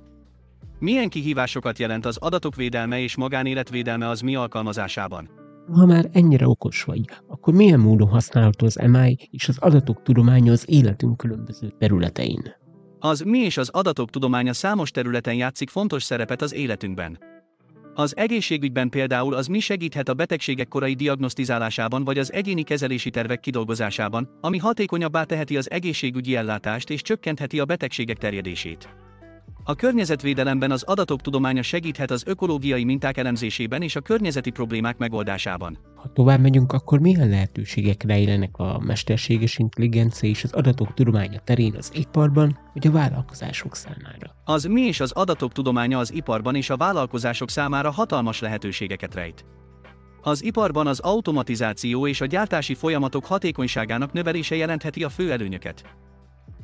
Milyen 0.79 1.09
kihívásokat 1.09 1.79
jelent 1.79 2.07
az 2.07 2.17
adatok 2.17 2.55
védelme 2.55 3.01
és 3.01 3.17
magánéletvédelme 3.17 4.09
az 4.09 4.21
mi 4.21 4.37
alkalmazásában? 4.37 5.42
Ha 5.75 5.87
már 5.87 6.09
ennyire 6.13 6.49
okos 6.49 6.83
vagy, 6.83 7.01
akkor 7.29 7.55
milyen 7.55 7.81
módon 7.81 8.09
használható 8.09 8.67
az 8.67 8.79
MI 8.87 9.29
és 9.31 9.49
az 9.49 9.59
adatok 9.59 10.03
tudománya 10.03 10.53
az 10.53 10.65
életünk 10.69 11.17
különböző 11.17 11.73
területein? 11.79 12.55
Az 12.99 13.21
mi 13.21 13.39
és 13.39 13.57
az 13.57 13.69
adatok 13.69 14.11
tudománya 14.11 14.53
számos 14.53 14.91
területen 14.91 15.35
játszik 15.35 15.71
fontos 15.71 16.03
szerepet 16.03 16.43
az 16.43 16.55
életünkben. 16.55 17.19
Az 17.95 18.17
egészségügyben 18.17 18.89
például 18.89 19.35
az 19.35 19.47
mi 19.47 19.61
segíthet 19.61 20.09
a 20.09 20.15
betegségek 20.15 20.69
korai 20.69 20.95
diagnosztizálásában 20.95 22.05
vagy 22.05 22.19
az 22.19 22.33
egyéni 22.33 22.63
kezelési 22.63 23.11
tervek 23.11 23.41
kidolgozásában, 23.41 24.29
ami 24.41 24.59
hatékonyabbá 24.59 25.25
teheti 25.25 25.57
az 25.57 25.71
egészségügyi 25.71 26.37
ellátást 26.37 26.91
és 26.91 27.03
csökkentheti 27.03 27.61
a 27.61 27.65
betegségek 27.65 28.19
terjedését. 28.19 28.89
A 29.65 29.75
környezetvédelemben 29.75 30.71
az 30.71 30.83
adatok 30.83 31.21
tudománya 31.21 31.63
segíthet 31.63 32.11
az 32.11 32.23
ökológiai 32.27 32.85
minták 32.85 33.17
elemzésében 33.17 33.83
és 33.83 33.97
a 33.97 34.01
környezeti 34.01 34.51
problémák 34.51 34.99
megoldásában. 34.99 35.79
Ha 35.95 36.09
tovább 36.13 36.41
megyünk, 36.41 36.73
akkor 36.73 36.99
milyen 37.01 37.29
lehetőségek 37.29 38.03
rejlenek 38.03 38.57
a 38.57 38.79
mesterséges 38.79 39.59
intelligencia 39.59 40.29
és 40.29 40.45
az 40.45 40.53
adatok 40.53 40.95
tudománya 40.95 41.41
terén 41.45 41.75
az 41.77 41.91
iparban, 41.95 42.59
vagy 42.75 42.87
a 42.87 42.91
vállalkozások 42.91 43.77
számára? 43.77 44.35
Az 44.45 44.65
mi 44.65 44.81
és 44.81 45.01
az 45.01 45.13
adatok 45.13 45.53
tudománya 45.53 45.99
az 45.99 46.13
iparban 46.13 46.55
és 46.55 46.71
a 46.71 46.77
vállalkozások 46.77 47.51
számára 47.51 47.91
hatalmas 47.91 48.41
lehetőségeket 48.41 49.15
rejt. 49.15 49.45
Az 50.23 50.45
iparban 50.45 50.87
az 50.87 51.01
automatizáció 51.01 52.07
és 52.07 52.21
a 52.21 52.27
gyártási 52.27 52.75
folyamatok 52.75 53.25
hatékonyságának 53.25 54.13
növelése 54.13 54.55
jelentheti 54.55 55.05
a 55.05 55.09
fő 55.09 55.33
előnyöket. 55.33 55.85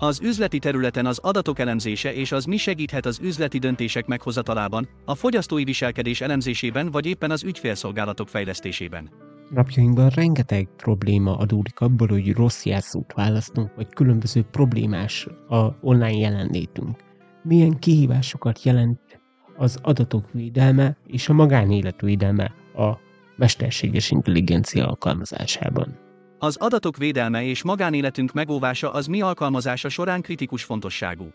Az 0.00 0.20
üzleti 0.22 0.58
területen 0.58 1.06
az 1.06 1.18
adatok 1.18 1.58
elemzése 1.58 2.14
és 2.14 2.32
az 2.32 2.44
mi 2.44 2.56
segíthet 2.56 3.06
az 3.06 3.18
üzleti 3.22 3.58
döntések 3.58 4.06
meghozatalában, 4.06 4.88
a 5.04 5.14
fogyasztói 5.14 5.64
viselkedés 5.64 6.20
elemzésében 6.20 6.90
vagy 6.90 7.06
éppen 7.06 7.30
az 7.30 7.44
ügyfélszolgálatok 7.44 8.28
fejlesztésében. 8.28 9.10
Napjainkban 9.50 10.08
rengeteg 10.08 10.68
probléma 10.76 11.36
adódik 11.36 11.80
abból, 11.80 12.08
hogy 12.08 12.32
rossz 12.32 12.64
jelszót 12.64 13.12
választunk, 13.12 13.74
vagy 13.76 13.88
különböző 13.88 14.42
problémás 14.42 15.26
a 15.48 15.78
online 15.80 16.18
jelenlétünk. 16.18 16.96
Milyen 17.42 17.78
kihívásokat 17.78 18.62
jelent 18.62 19.20
az 19.56 19.78
adatok 19.82 20.32
védelme 20.32 20.96
és 21.06 21.28
a 21.28 21.32
magánélet 21.32 22.00
védelme 22.00 22.54
a 22.74 22.92
mesterséges 23.36 24.10
intelligencia 24.10 24.86
alkalmazásában? 24.86 26.07
Az 26.40 26.56
adatok 26.56 26.96
védelme 26.96 27.44
és 27.44 27.62
magánéletünk 27.62 28.32
megóvása 28.32 28.92
az 28.92 29.06
mi 29.06 29.20
alkalmazása 29.20 29.88
során 29.88 30.20
kritikus 30.20 30.64
fontosságú. 30.64 31.28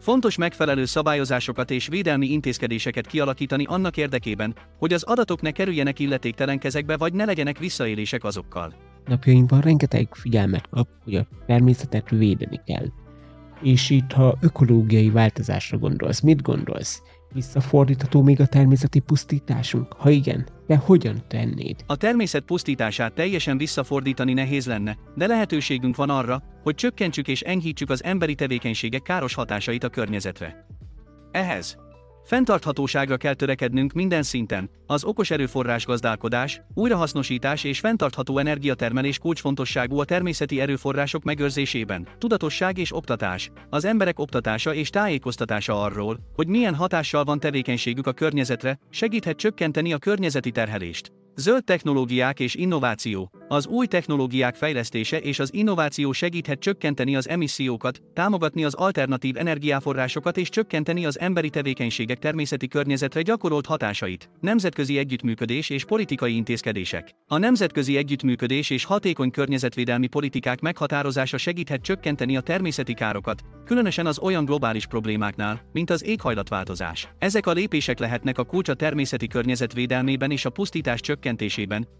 Fontos 0.00 0.36
megfelelő 0.36 0.84
szabályozásokat 0.84 1.70
és 1.70 1.86
védelmi 1.86 2.26
intézkedéseket 2.26 3.06
kialakítani 3.06 3.64
annak 3.64 3.96
érdekében, 3.96 4.54
hogy 4.78 4.92
az 4.92 5.02
adatok 5.02 5.40
ne 5.40 5.50
kerüljenek 5.50 5.98
illetéktelen 5.98 6.58
kezekbe 6.58 6.96
vagy 6.96 7.12
ne 7.12 7.24
legyenek 7.24 7.58
visszaélések 7.58 8.24
azokkal. 8.24 8.74
Napjainkban 9.06 9.60
rengeteg 9.60 10.08
figyelmet 10.10 10.68
kap, 10.70 10.88
hogy 11.04 11.14
a 11.14 11.26
természetet 11.46 12.10
védeni 12.10 12.60
kell. 12.66 12.86
És 13.62 13.90
itt, 13.90 14.12
ha 14.12 14.38
ökológiai 14.40 15.10
változásra 15.10 15.78
gondolsz, 15.78 16.20
mit 16.20 16.42
gondolsz? 16.42 17.02
Visszafordítható 17.34 18.22
még 18.22 18.40
a 18.40 18.46
természeti 18.46 18.98
pusztításunk? 18.98 19.92
Ha 19.92 20.10
igen, 20.10 20.46
de 20.66 20.76
hogyan 20.76 21.22
tennéd? 21.28 21.84
A 21.86 21.96
természet 21.96 22.44
pusztítását 22.44 23.12
teljesen 23.12 23.58
visszafordítani 23.58 24.32
nehéz 24.32 24.66
lenne, 24.66 24.96
de 25.14 25.26
lehetőségünk 25.26 25.96
van 25.96 26.10
arra, 26.10 26.42
hogy 26.62 26.74
csökkentsük 26.74 27.28
és 27.28 27.40
enyhítsük 27.40 27.90
az 27.90 28.04
emberi 28.04 28.34
tevékenységek 28.34 29.02
káros 29.02 29.34
hatásait 29.34 29.84
a 29.84 29.88
környezetre. 29.88 30.66
Ehhez 31.30 31.76
Fenntarthatóságra 32.24 33.16
kell 33.16 33.34
törekednünk 33.34 33.92
minden 33.92 34.22
szinten. 34.22 34.70
Az 34.86 35.04
okos 35.04 35.30
erőforrás 35.30 35.84
gazdálkodás, 35.84 36.62
újrahasznosítás 36.74 37.64
és 37.64 37.78
fenntartható 37.80 38.38
energiatermelés 38.38 39.18
kulcsfontosságú 39.18 39.98
a 39.98 40.04
természeti 40.04 40.60
erőforrások 40.60 41.22
megőrzésében. 41.22 42.08
Tudatosság 42.18 42.78
és 42.78 42.94
oktatás. 42.94 43.50
Az 43.70 43.84
emberek 43.84 44.18
oktatása 44.18 44.74
és 44.74 44.90
tájékoztatása 44.90 45.82
arról, 45.82 46.18
hogy 46.34 46.46
milyen 46.46 46.74
hatással 46.74 47.24
van 47.24 47.40
tevékenységük 47.40 48.06
a 48.06 48.12
környezetre, 48.12 48.78
segíthet 48.90 49.36
csökkenteni 49.36 49.92
a 49.92 49.98
környezeti 49.98 50.50
terhelést. 50.50 51.12
Zöld 51.36 51.64
technológiák 51.64 52.40
és 52.40 52.54
innováció. 52.54 53.30
Az 53.48 53.66
új 53.66 53.86
technológiák 53.86 54.54
fejlesztése 54.54 55.18
és 55.18 55.38
az 55.38 55.54
innováció 55.54 56.12
segíthet 56.12 56.58
csökkenteni 56.58 57.16
az 57.16 57.28
emissziókat, 57.28 58.02
támogatni 58.12 58.64
az 58.64 58.74
alternatív 58.74 59.36
energiaforrásokat 59.36 60.36
és 60.36 60.48
csökkenteni 60.48 61.06
az 61.06 61.20
emberi 61.20 61.50
tevékenységek 61.50 62.18
természeti 62.18 62.68
környezetre 62.68 63.22
gyakorolt 63.22 63.66
hatásait. 63.66 64.30
Nemzetközi 64.40 64.98
együttműködés 64.98 65.70
és 65.70 65.84
politikai 65.84 66.36
intézkedések. 66.36 67.10
A 67.26 67.38
nemzetközi 67.38 67.96
együttműködés 67.96 68.70
és 68.70 68.84
hatékony 68.84 69.30
környezetvédelmi 69.30 70.06
politikák 70.06 70.60
meghatározása 70.60 71.36
segíthet 71.36 71.82
csökkenteni 71.82 72.36
a 72.36 72.40
természeti 72.40 72.94
károkat, 72.94 73.42
különösen 73.64 74.06
az 74.06 74.18
olyan 74.18 74.44
globális 74.44 74.86
problémáknál, 74.86 75.60
mint 75.72 75.90
az 75.90 76.04
éghajlatváltozás. 76.04 77.08
Ezek 77.18 77.46
a 77.46 77.52
lépések 77.52 77.98
lehetnek 77.98 78.38
a 78.38 78.44
kulcs 78.44 78.68
a 78.68 78.74
természeti 78.74 79.26
környezet 79.26 79.72
védelmében 79.72 80.30
és 80.30 80.44
a 80.44 80.50
pusztítás 80.50 81.00
csökkentésében, 81.00 81.22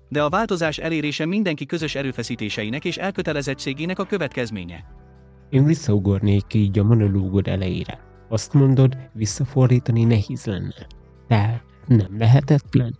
de 0.08 0.22
a 0.22 0.28
változás 0.28 0.78
elérése 0.78 1.26
mindenki 1.26 1.66
közös 1.66 1.94
erőfeszítéseinek 1.94 2.84
és 2.84 2.96
elkötelezettségének 2.96 3.98
a 3.98 4.04
következménye. 4.04 4.84
Én 5.50 5.64
visszaugornék 5.64 6.54
így 6.54 6.78
a 6.78 6.84
monológod 6.84 7.48
elejére. 7.48 8.00
Azt 8.28 8.52
mondod, 8.52 8.96
visszafordítani 9.12 10.04
nehéz 10.04 10.44
lenne. 10.44 10.86
Tehát 11.28 11.62
nem 11.86 12.18
lehetetlen? 12.18 12.98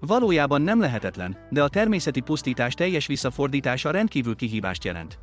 Valójában 0.00 0.62
nem 0.62 0.80
lehetetlen, 0.80 1.36
de 1.50 1.62
a 1.62 1.68
természeti 1.68 2.20
pusztítás 2.20 2.74
teljes 2.74 3.06
visszafordítása 3.06 3.90
rendkívül 3.90 4.36
kihívást 4.36 4.84
jelent. 4.84 5.18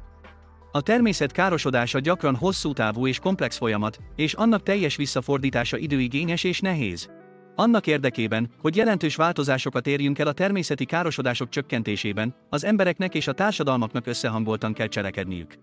A 0.71 0.81
természet 0.81 1.31
károsodása 1.31 1.99
gyakran 1.99 2.35
hosszú 2.35 2.73
távú 2.73 3.07
és 3.07 3.19
komplex 3.19 3.57
folyamat, 3.57 3.99
és 4.15 4.33
annak 4.33 4.63
teljes 4.63 4.95
visszafordítása 4.95 5.77
időigényes 5.77 6.43
és 6.43 6.59
nehéz. 6.59 7.09
Annak 7.55 7.87
érdekében, 7.87 8.49
hogy 8.61 8.75
jelentős 8.75 9.15
változásokat 9.15 9.87
érjünk 9.87 10.19
el 10.19 10.27
a 10.27 10.33
természeti 10.33 10.85
károsodások 10.85 11.49
csökkentésében, 11.49 12.35
az 12.49 12.65
embereknek 12.65 13.15
és 13.15 13.27
a 13.27 13.33
társadalmaknak 13.33 14.07
összehangoltan 14.07 14.73
kell 14.73 14.87
cselekedniük. 14.87 15.57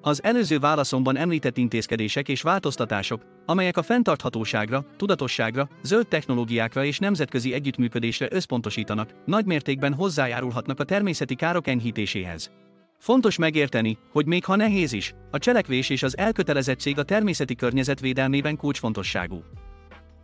Az 0.00 0.22
előző 0.22 0.58
válaszomban 0.58 1.16
említett 1.16 1.56
intézkedések 1.56 2.28
és 2.28 2.42
változtatások, 2.42 3.22
amelyek 3.46 3.76
a 3.76 3.82
fenntarthatóságra, 3.82 4.84
tudatosságra, 4.96 5.68
zöld 5.82 6.06
technológiákra 6.06 6.84
és 6.84 6.98
nemzetközi 6.98 7.52
együttműködésre 7.52 8.28
összpontosítanak, 8.30 9.10
nagymértékben 9.26 9.94
hozzájárulhatnak 9.94 10.80
a 10.80 10.84
természeti 10.84 11.34
károk 11.34 11.66
enyhítéséhez. 11.66 12.50
Fontos 12.98 13.36
megérteni, 13.36 13.98
hogy 14.12 14.26
még 14.26 14.44
ha 14.44 14.56
nehéz 14.56 14.92
is, 14.92 15.14
a 15.30 15.38
cselekvés 15.38 15.90
és 15.90 16.02
az 16.02 16.18
elkötelezettség 16.18 16.98
a 16.98 17.02
természeti 17.02 17.54
környezet 17.54 18.00
védelmében 18.00 18.56
kulcsfontosságú. 18.56 19.42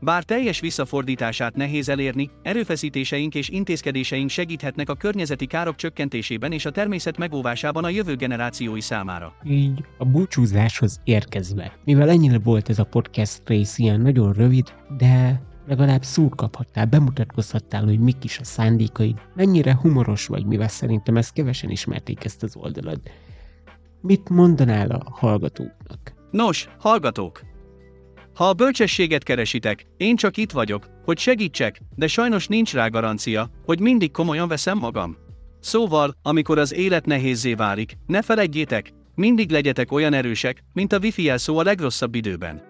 Bár 0.01 0.25
teljes 0.25 0.61
visszafordítását 0.61 1.57
nehéz 1.57 1.89
elérni, 1.89 2.31
erőfeszítéseink 2.43 3.35
és 3.35 3.49
intézkedéseink 3.49 4.31
segíthetnek 4.31 4.89
a 4.89 4.95
környezeti 4.95 5.47
károk 5.47 5.77
csökkentésében 5.77 6.53
és 6.53 6.65
a 6.65 6.71
természet 6.71 7.19
megóvásában 7.19 7.85
a 7.85 7.89
jövő 7.89 8.17
generációi 8.17 8.81
számára. 8.81 9.35
Így 9.45 9.85
a 9.99 10.05
búcsúzáshoz 10.05 11.01
érkezve. 11.05 11.79
Mivel 11.85 12.11
ennyire 12.11 12.39
volt 12.39 12.69
ez 12.69 12.79
a 12.79 12.85
podcast 12.85 13.43
rész 13.45 13.79
ilyen 13.79 14.01
nagyon 14.01 14.33
rövid, 14.33 14.75
de 14.97 15.43
legalább 15.67 16.03
szót 16.03 16.35
kaphattál, 16.35 16.87
bemutatkozhattál, 16.87 17.85
hogy 17.85 17.99
mik 17.99 18.25
is 18.25 18.39
a 18.39 18.45
szándékaid, 18.45 19.17
mennyire 19.35 19.75
humoros 19.75 20.27
vagy, 20.27 20.47
mivel 20.47 20.69
szerintem 20.69 21.17
ezt 21.17 21.33
kevesen 21.33 21.71
ismerték 21.71 22.25
ezt 22.25 22.43
az 22.43 22.57
oldalad. 22.57 23.01
Mit 24.01 24.29
mondanál 24.29 24.91
a 24.91 25.03
hallgatóknak? 25.11 26.13
Nos, 26.31 26.69
hallgatók! 26.79 27.48
Ha 28.39 28.49
a 28.49 28.53
bölcsességet 28.53 29.23
keresitek, 29.23 29.87
én 29.97 30.17
csak 30.17 30.37
itt 30.37 30.51
vagyok, 30.51 30.87
hogy 31.05 31.19
segítsek, 31.19 31.81
de 31.97 32.07
sajnos 32.07 32.47
nincs 32.47 32.73
rá 32.73 32.89
garancia, 32.89 33.51
hogy 33.65 33.81
mindig 33.81 34.11
komolyan 34.11 34.49
veszem 34.49 34.79
magam. 34.79 35.17
Szóval, 35.61 36.15
amikor 36.23 36.59
az 36.59 36.75
élet 36.75 37.07
nehézé 37.07 37.55
válik, 37.55 37.99
ne 38.07 38.23
feledjétek, 38.23 38.93
mindig 39.15 39.51
legyetek 39.51 39.93
olyan 39.93 40.13
erősek, 40.13 40.65
mint 40.73 40.93
a 40.93 40.99
wifi 40.99 41.23
jelszó 41.23 41.59
a 41.59 41.63
legrosszabb 41.63 42.15
időben. 42.15 42.63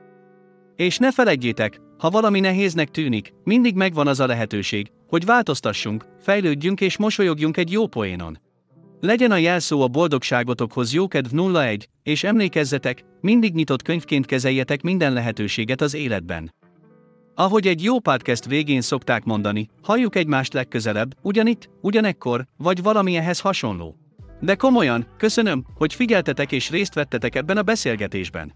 És 0.76 0.98
ne 0.98 1.12
feledjétek, 1.12 1.80
ha 1.98 2.10
valami 2.10 2.40
nehéznek 2.40 2.90
tűnik, 2.90 3.32
mindig 3.44 3.74
megvan 3.74 4.06
az 4.06 4.20
a 4.20 4.26
lehetőség, 4.26 4.90
hogy 5.08 5.24
változtassunk, 5.24 6.04
fejlődjünk 6.20 6.80
és 6.80 6.96
mosolyogjunk 6.96 7.56
egy 7.56 7.72
jó 7.72 7.86
poénon. 7.86 8.38
Legyen 9.00 9.30
a 9.30 9.36
jelszó 9.36 9.80
a 9.82 9.88
boldogságotokhoz 9.88 10.92
jókedv 10.92 11.56
01, 11.56 11.88
és 12.02 12.24
emlékezzetek, 12.24 13.04
mindig 13.20 13.54
nyitott 13.54 13.82
könyvként 13.82 14.26
kezeljetek 14.26 14.82
minden 14.82 15.12
lehetőséget 15.12 15.80
az 15.80 15.94
életben. 15.94 16.54
Ahogy 17.34 17.66
egy 17.66 17.82
jó 17.82 18.00
podcast 18.00 18.46
végén 18.46 18.80
szokták 18.80 19.24
mondani, 19.24 19.68
halljuk 19.82 20.16
egymást 20.16 20.52
legközelebb, 20.52 21.14
ugyanitt, 21.22 21.70
ugyanekkor, 21.80 22.46
vagy 22.56 22.82
valami 22.82 23.16
ehhez 23.16 23.40
hasonló. 23.40 23.96
De 24.40 24.54
komolyan, 24.54 25.06
köszönöm, 25.16 25.64
hogy 25.74 25.94
figyeltetek 25.94 26.52
és 26.52 26.70
részt 26.70 26.94
vettetek 26.94 27.34
ebben 27.34 27.56
a 27.56 27.62
beszélgetésben. 27.62 28.54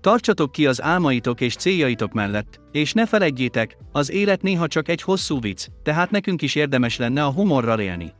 Tartsatok 0.00 0.52
ki 0.52 0.66
az 0.66 0.82
álmaitok 0.82 1.40
és 1.40 1.54
céljaitok 1.54 2.12
mellett, 2.12 2.60
és 2.72 2.92
ne 2.92 3.06
feledjétek, 3.06 3.76
az 3.92 4.10
élet 4.10 4.42
néha 4.42 4.66
csak 4.66 4.88
egy 4.88 5.02
hosszú 5.02 5.40
vicc, 5.40 5.66
tehát 5.82 6.10
nekünk 6.10 6.42
is 6.42 6.54
érdemes 6.54 6.96
lenne 6.96 7.24
a 7.24 7.32
humorral 7.32 7.80
élni. 7.80 8.12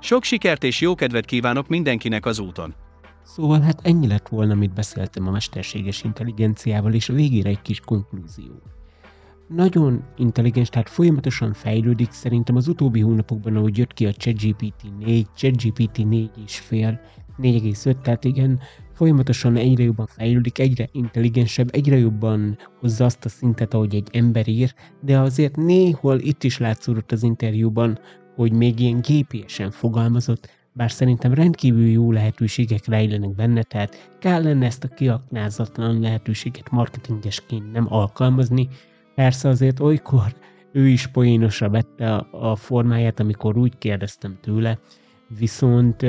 Sok 0.00 0.24
sikert 0.24 0.64
és 0.64 0.80
jó 0.80 0.94
kedvet 0.94 1.24
kívánok 1.24 1.68
mindenkinek 1.68 2.26
az 2.26 2.38
úton! 2.38 2.74
Szóval 3.22 3.60
hát 3.60 3.80
ennyi 3.82 4.06
lett 4.06 4.28
volna, 4.28 4.52
amit 4.52 4.74
beszéltem 4.74 5.26
a 5.26 5.30
mesterséges 5.30 6.02
intelligenciával, 6.02 6.92
és 6.92 7.08
a 7.08 7.12
végére 7.12 7.48
egy 7.48 7.62
kis 7.62 7.80
konklúzió. 7.80 8.62
Nagyon 9.48 10.04
intelligens, 10.16 10.68
tehát 10.68 10.88
folyamatosan 10.88 11.52
fejlődik, 11.52 12.10
szerintem 12.10 12.56
az 12.56 12.68
utóbbi 12.68 13.00
hónapokban, 13.00 13.56
ahogy 13.56 13.78
jött 13.78 13.92
ki 13.92 14.06
a 14.06 14.12
ChatGPT 14.12 14.82
4, 14.98 15.26
ChatGPT 15.34 16.04
4 16.04 16.30
és 16.44 16.58
fél, 16.58 17.00
4,5, 17.42 18.00
tehát 18.00 18.24
igen, 18.24 18.60
folyamatosan 18.92 19.56
egyre 19.56 19.82
jobban 19.82 20.06
fejlődik, 20.06 20.58
egyre 20.58 20.88
intelligensebb, 20.92 21.68
egyre 21.72 21.96
jobban 21.96 22.58
hozza 22.80 23.04
azt 23.04 23.24
a 23.24 23.28
szintet, 23.28 23.74
ahogy 23.74 23.94
egy 23.94 24.08
ember 24.12 24.48
ír, 24.48 24.74
de 25.00 25.18
azért 25.18 25.56
néhol 25.56 26.18
itt 26.18 26.44
is 26.44 26.58
látszódott 26.58 27.12
az 27.12 27.22
interjúban, 27.22 27.98
hogy 28.38 28.52
még 28.52 28.80
ilyen 28.80 29.00
gépiesen 29.00 29.70
fogalmazott, 29.70 30.48
bár 30.72 30.90
szerintem 30.90 31.34
rendkívül 31.34 31.86
jó 31.86 32.12
lehetőségek 32.12 32.86
rejlenek 32.86 33.34
benne, 33.34 33.62
tehát 33.62 34.10
kellene 34.18 34.66
ezt 34.66 34.84
a 34.84 34.88
kiaknázatlan 34.88 36.00
lehetőséget 36.00 36.70
marketingesként 36.70 37.72
nem 37.72 37.86
alkalmazni. 37.88 38.68
Persze 39.14 39.48
azért 39.48 39.80
olykor 39.80 40.34
ő 40.72 40.88
is 40.88 41.06
poénosra 41.06 41.70
vette 41.70 42.14
a, 42.14 42.50
a 42.50 42.56
formáját, 42.56 43.20
amikor 43.20 43.56
úgy 43.56 43.78
kérdeztem 43.78 44.38
tőle, 44.40 44.78
viszont 45.38 46.02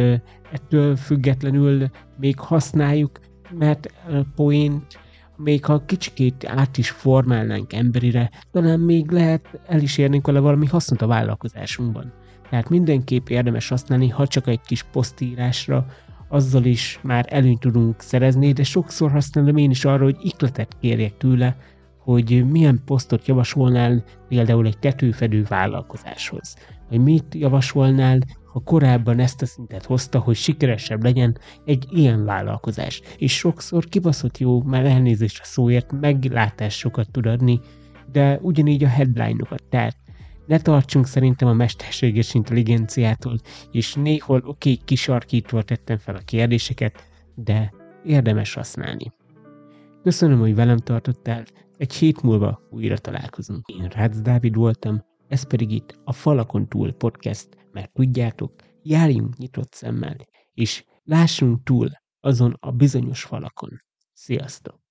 ettől 0.52 0.96
függetlenül 0.96 1.90
még 2.18 2.40
használjuk, 2.40 3.20
mert 3.52 3.94
poént 4.36 5.00
még 5.36 5.66
ha 5.66 5.86
kicsikét 5.86 6.46
át 6.46 6.78
is 6.78 6.90
formálnánk 6.90 7.74
emberire, 7.74 8.32
talán 8.52 8.80
még 8.80 9.12
lehet 9.12 9.60
el 9.68 9.82
is 9.82 9.98
érnénk 9.98 10.26
vele 10.26 10.40
valami 10.40 10.66
hasznot 10.66 11.02
a 11.02 11.08
vállalkozásunkban. 11.08 12.14
Tehát 12.50 12.70
mindenképp 12.70 13.28
érdemes 13.28 13.68
használni, 13.68 14.08
ha 14.08 14.28
csak 14.28 14.48
egy 14.48 14.62
kis 14.62 14.84
posztírásra, 14.84 15.86
azzal 16.28 16.64
is 16.64 17.00
már 17.04 17.26
előnyt 17.30 17.60
tudunk 17.60 18.02
szerezni, 18.02 18.52
de 18.52 18.64
sokszor 18.64 19.12
használom 19.12 19.58
én 19.58 19.70
is 19.70 19.86
arra, 19.86 20.04
hogy 20.04 20.18
ikletet 20.22 20.78
kérjek 20.82 21.18
tőle, 21.18 21.58
hogy 21.98 22.50
milyen 22.50 22.82
posztot 22.86 23.28
javasolnál 23.28 24.04
például 24.28 24.66
egy 24.66 24.80
tetőfedő 24.80 25.46
vállalkozáshoz. 25.48 26.56
Vagy 26.90 27.00
mit 27.00 27.36
javasolnál, 27.36 28.20
ha 28.54 28.60
korábban 28.60 29.20
ezt 29.20 29.42
a 29.42 29.46
szintet 29.46 29.86
hozta, 29.86 30.20
hogy 30.20 30.36
sikeresebb 30.36 31.04
legyen 31.04 31.38
egy 31.66 31.88
ilyen 31.90 32.26
vállalkozás. 32.26 33.02
És 33.18 33.38
sokszor 33.38 33.86
kibaszott 33.86 34.38
jó, 34.38 34.62
már 34.62 34.86
elnézést 34.86 35.40
a 35.42 35.46
szóért, 35.46 35.92
meglátásokat 35.92 37.12
tud 37.12 37.26
adni, 37.26 37.60
de 38.12 38.40
ugyanígy 38.42 38.84
a 38.84 38.88
headline-okat. 38.88 39.64
Tehát 39.70 39.96
ne 40.50 40.60
tartsunk 40.60 41.06
szerintem 41.06 41.48
a 41.48 41.54
mesterséges 41.54 42.34
intelligenciától, 42.34 43.40
és 43.72 43.94
néhol 43.94 44.38
oké, 44.38 44.48
okay, 44.48 44.82
kisarkítva 44.86 45.64
tettem 45.64 45.98
fel 45.98 46.16
a 46.16 46.22
kérdéseket, 46.26 47.04
de 47.36 47.74
érdemes 48.06 48.54
használni. 48.54 49.12
Köszönöm, 50.04 50.40
hogy 50.40 50.56
velem 50.56 50.78
tartottál, 50.78 51.46
egy 51.78 51.94
hét 51.94 52.22
múlva 52.22 52.62
újra 52.70 52.98
találkozunk. 52.98 53.68
Én 53.68 53.88
Rácz 53.88 54.22
Dávid 54.22 54.56
voltam, 54.56 55.04
ez 55.28 55.48
pedig 55.48 55.72
itt 55.72 56.00
a 56.04 56.14
Falakon 56.14 56.68
túl 56.68 56.94
podcast, 56.94 57.48
mert 57.72 57.94
tudjátok, 57.94 58.54
járjunk 58.84 59.38
nyitott 59.38 59.74
szemmel, 59.74 60.16
és 60.54 60.86
lássunk 61.04 61.64
túl 61.64 61.90
azon 62.20 62.56
a 62.60 62.72
bizonyos 62.72 63.24
falakon. 63.24 63.82
Sziasztok! 64.14 64.89